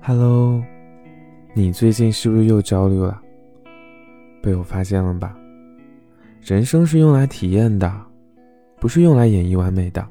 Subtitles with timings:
[0.00, 0.62] Hello，
[1.54, 3.20] 你最近是不是又焦虑了？
[4.42, 5.36] 被我发现了吧？
[6.42, 7.92] 人生是用来体验的，
[8.80, 10.06] 不是用来演绎完美的。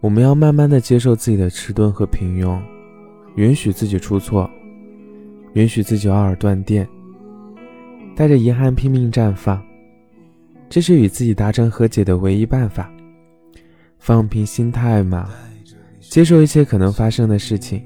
[0.00, 2.60] 我们要慢慢的接受自己的迟钝和平庸，
[3.36, 4.50] 允许自己出错，
[5.52, 6.88] 允许自己偶尔断电，
[8.16, 9.62] 带着遗憾拼命绽放。
[10.68, 12.90] 这是与自己达成和解的唯一办法。
[13.98, 15.28] 放平心态嘛，
[16.00, 17.84] 接受一切可能发生的事情。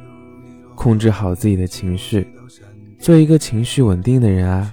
[0.74, 2.26] 控制好自己的情绪，
[2.98, 4.72] 做一个情绪稳定的人啊。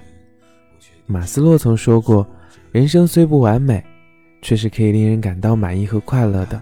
[1.06, 2.26] 马斯洛曾说过
[2.72, 3.82] ：“人生虽不完美，
[4.40, 6.60] 却是可以令人感到满意和快乐的。”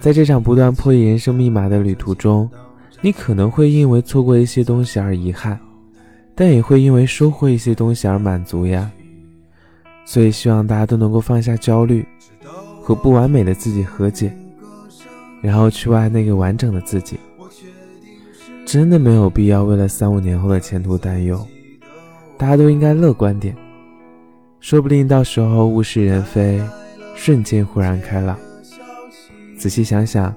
[0.00, 2.50] 在这场不断破译人生密码的旅途中，
[3.02, 5.58] 你可能会因为错过一些东西而遗憾，
[6.34, 8.90] 但也会因为收获一些东西而满足呀。
[10.06, 12.04] 所以，希望大家都能够放下焦虑，
[12.82, 14.32] 和不完美的自己和解，
[15.40, 17.18] 然后去爱那个完整的自己。
[18.72, 21.44] 真的没有必要为了三五年后的前途担忧，
[22.38, 23.52] 大家都应该乐观点，
[24.60, 26.62] 说不定到时候物是人非，
[27.16, 28.38] 瞬间豁然开朗。
[29.58, 30.32] 仔细想想，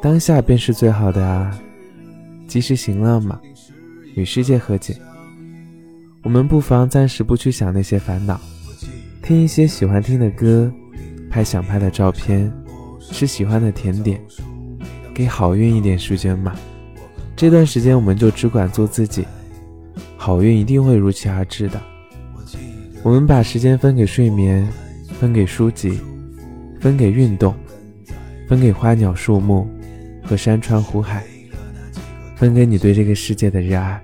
[0.00, 1.58] 当下便是最好的啊！
[2.46, 3.40] 及时行乐嘛，
[4.14, 4.96] 与世界和解。
[6.22, 8.40] 我们不妨暂时不去想那些烦恼，
[9.24, 10.72] 听一些喜欢听的歌，
[11.28, 12.48] 拍想拍的照片，
[13.00, 14.20] 吃喜欢的甜点，
[15.12, 16.54] 给好运一点时间嘛。
[17.36, 19.26] 这段时间，我们就只管做自己，
[20.16, 21.78] 好运一定会如期而至的。
[23.02, 24.66] 我们把时间分给睡眠，
[25.20, 26.00] 分给书籍，
[26.80, 27.54] 分给运动，
[28.48, 29.68] 分给花鸟树木
[30.24, 31.22] 和山川湖海，
[32.36, 34.02] 分给你对这个世界的热爱，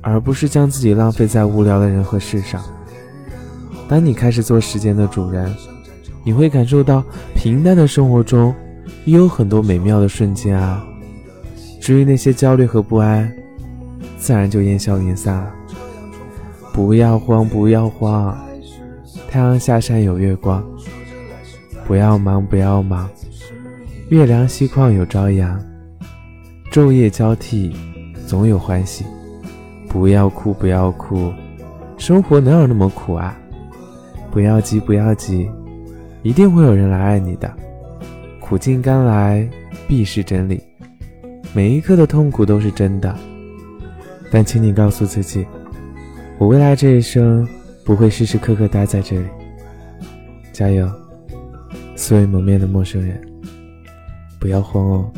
[0.00, 2.62] 而不是将自己浪费在无聊的人和事上。
[3.88, 5.54] 当你开始做时间的主人，
[6.24, 7.04] 你会感受到
[7.34, 8.54] 平淡的生活中
[9.04, 10.85] 也有很多美妙的瞬间啊。
[11.86, 13.32] 至于那些焦虑和不安，
[14.18, 15.54] 自然就烟消云散了。
[16.72, 18.36] 不要慌，不要慌，
[19.30, 20.60] 太阳下山有月光。
[21.86, 23.08] 不要忙，不要忙，
[24.08, 25.64] 月亮西旷有朝阳。
[26.72, 27.72] 昼夜交替，
[28.26, 29.04] 总有欢喜。
[29.88, 31.32] 不要哭，不要哭，
[31.96, 33.38] 生活哪有那么苦啊？
[34.32, 35.48] 不要急，不要急，
[36.24, 37.48] 一定会有人来爱你的。
[38.40, 39.48] 苦尽甘来，
[39.86, 40.60] 必是真理。
[41.56, 43.16] 每一刻的痛苦都是真的，
[44.30, 45.46] 但请你告诉自己，
[46.36, 47.48] 我未来这一生
[47.82, 49.26] 不会时时刻刻待在这里。
[50.52, 50.86] 加油，
[51.96, 53.18] 素未谋面的陌生人，
[54.38, 55.10] 不要慌哦。